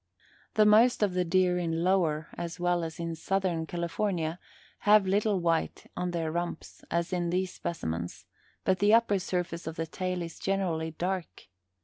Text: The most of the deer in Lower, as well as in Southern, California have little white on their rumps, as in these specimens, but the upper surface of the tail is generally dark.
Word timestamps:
The 0.55 0.65
most 0.65 1.03
of 1.03 1.13
the 1.13 1.23
deer 1.23 1.59
in 1.59 1.83
Lower, 1.83 2.29
as 2.35 2.59
well 2.59 2.83
as 2.83 2.99
in 2.99 3.13
Southern, 3.13 3.67
California 3.67 4.39
have 4.79 5.05
little 5.05 5.39
white 5.39 5.91
on 5.95 6.09
their 6.09 6.31
rumps, 6.31 6.83
as 6.89 7.13
in 7.13 7.29
these 7.29 7.53
specimens, 7.53 8.25
but 8.65 8.79
the 8.79 8.95
upper 8.95 9.19
surface 9.19 9.67
of 9.67 9.75
the 9.75 9.85
tail 9.85 10.23
is 10.23 10.39
generally 10.39 10.89
dark. 10.89 11.49